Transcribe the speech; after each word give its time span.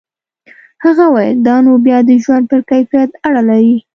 هغه 0.83 1.03
وویل 1.09 1.37
دا 1.47 1.55
نو 1.65 1.73
بیا 1.85 1.97
د 2.09 2.11
ژوند 2.23 2.43
پر 2.51 2.61
کیفیت 2.69 3.09
اړه 3.27 3.41
لري. 3.49 3.77